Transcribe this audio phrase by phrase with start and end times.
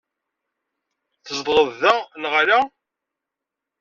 [1.23, 2.59] Tzedɣeḍ da, neɣ ala?